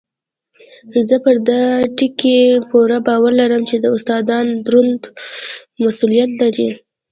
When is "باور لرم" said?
3.07-3.61